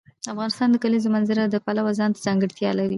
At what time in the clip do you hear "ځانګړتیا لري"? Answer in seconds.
2.27-2.89